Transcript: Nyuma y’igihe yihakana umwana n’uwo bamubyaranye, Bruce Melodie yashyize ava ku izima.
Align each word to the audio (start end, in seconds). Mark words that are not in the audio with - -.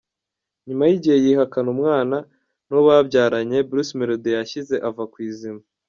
Nyuma 0.67 0.83
y’igihe 0.89 1.17
yihakana 1.25 1.67
umwana 1.75 2.17
n’uwo 2.67 2.81
bamubyaranye, 2.87 3.57
Bruce 3.69 3.93
Melodie 3.99 4.35
yashyize 4.37 4.75
ava 4.87 5.03
ku 5.13 5.17
izima. 5.29 5.61